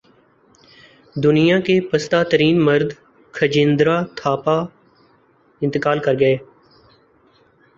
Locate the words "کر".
5.99-6.19